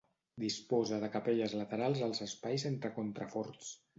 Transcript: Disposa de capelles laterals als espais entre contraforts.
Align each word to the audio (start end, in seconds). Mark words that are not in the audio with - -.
Disposa 0.43 0.97
de 1.03 1.09
capelles 1.15 1.53
laterals 1.59 2.03
als 2.07 2.23
espais 2.29 2.67
entre 2.73 2.93
contraforts. 2.99 3.71